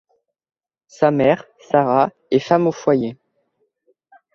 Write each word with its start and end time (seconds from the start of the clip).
Sa 0.87 1.11
mère, 1.11 1.45
Sara, 1.69 2.09
est 2.31 2.39
femme 2.39 2.65
au 2.65 2.71
foyer. 2.71 3.17